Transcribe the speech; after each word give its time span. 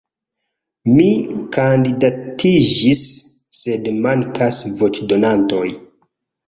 Mi 0.93 1.05
kandidatiĝis, 1.57 3.05
sed 3.61 3.93
mankas 4.07 4.67
voĉdonantoj. 4.83 5.67